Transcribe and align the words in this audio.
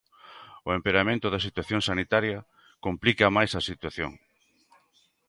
O 0.67 0.69
empeoramento 0.77 1.27
da 1.29 1.43
situación 1.47 1.81
sanitaria 1.89 2.37
complica 2.85 3.33
máis 3.37 3.51
a 3.59 3.61
situación. 3.69 4.11